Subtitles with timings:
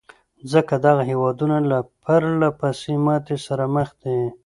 [0.51, 4.19] ځکه دغه هېوادونه له پرلهپسې ماتې سره مخ دي.